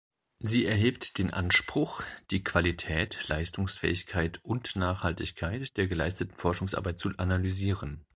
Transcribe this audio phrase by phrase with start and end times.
[0.39, 2.01] Sie erhebt den Anspruch,
[2.31, 8.03] die Qualität, Leistungsfähigkeit und Nachhaltigkeit der geleisteten Forschungsarbeit zu analysieren.